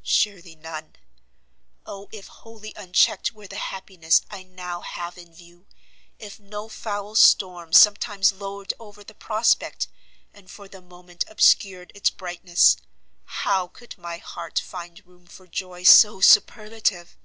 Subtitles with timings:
[0.00, 0.96] Surely none.
[1.84, 5.66] Oh if wholly unchecked were the happiness I now have in view,
[6.18, 9.88] if no foul storm sometimes lowered over the prospect,
[10.32, 12.78] and for the moment obscured its brightness,
[13.24, 17.18] how could my heart find room for joy so superlative?